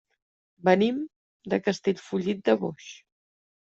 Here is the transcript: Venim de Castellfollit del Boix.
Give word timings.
Venim 0.69 0.97
de 1.53 1.61
Castellfollit 1.69 2.45
del 2.53 2.63
Boix. 2.67 2.93